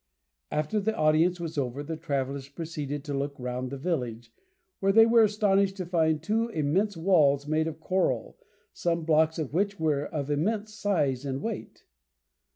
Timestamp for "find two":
5.85-6.47